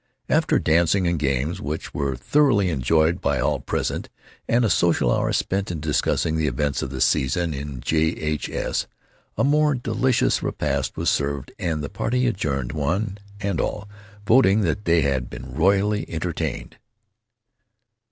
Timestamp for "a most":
9.37-9.83